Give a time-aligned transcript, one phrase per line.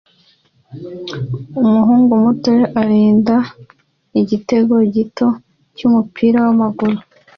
[1.65, 3.37] Umuhungu muto arinda
[4.19, 5.27] igitego gito
[5.75, 6.97] cyumupira wamaguru